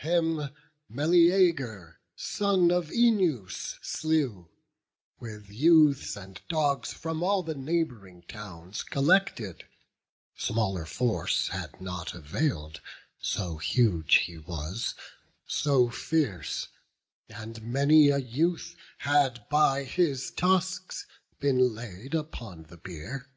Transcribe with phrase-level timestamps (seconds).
[0.00, 0.48] Him
[0.88, 4.48] Meleager, son of Œneus, slew,
[5.20, 9.62] With youths and dogs from all the neighbouring towns Collected;
[10.34, 12.80] smaller force had not avail'd,
[13.20, 14.96] So huge he was,
[15.46, 16.70] so fierce;
[17.28, 21.06] and many a youth Had by his tusks
[21.38, 23.28] been laid upon the bier.